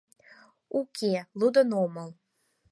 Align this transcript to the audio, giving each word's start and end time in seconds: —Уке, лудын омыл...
—Уке, 0.79 1.13
лудын 1.39 1.69
омыл... 1.83 2.09